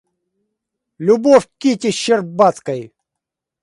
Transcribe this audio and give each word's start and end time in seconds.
Любовь 0.97 1.45
к 1.45 1.51
Кити 1.59 1.91
Щербацкой. 1.91 2.81